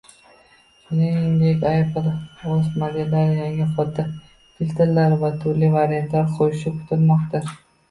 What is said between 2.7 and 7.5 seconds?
modellariga yangi fotofiltrlar va turli variantlar qo‘shishi kutilmoqda